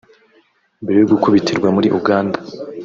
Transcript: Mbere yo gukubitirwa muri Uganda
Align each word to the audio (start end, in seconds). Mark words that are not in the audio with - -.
Mbere 0.83 0.97
yo 0.99 1.07
gukubitirwa 1.11 1.67
muri 1.75 1.87
Uganda 1.99 2.37